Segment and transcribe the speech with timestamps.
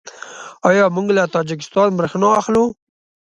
[0.69, 2.63] آیا موږ له تاجکستان بریښنا اخلو؟